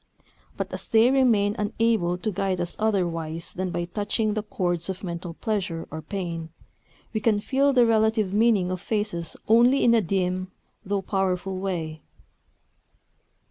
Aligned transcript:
But 0.57 0.73
as 0.73 0.87
they 0.87 1.11
remain 1.11 1.55
unable 1.59 2.17
to 2.17 2.31
guide 2.31 2.59
us 2.59 2.75
otherwise 2.79 3.53
than 3.53 3.69
by 3.69 3.85
touching 3.85 4.33
the 4.33 4.41
chords 4.41 4.89
of 4.89 5.03
mental 5.03 5.35
pleasure 5.35 5.87
or 5.91 6.01
pain, 6.01 6.49
we 7.13 7.19
can 7.19 7.39
feel 7.39 7.71
the 7.71 7.85
relative 7.85 8.33
meaning 8.33 8.71
of 8.71 8.81
faces 8.81 9.37
only 9.47 9.83
in 9.83 9.93
a 9.93 10.01
dim, 10.01 10.51
though 10.83 11.03
powerful 11.03 11.59
way. 11.59 12.01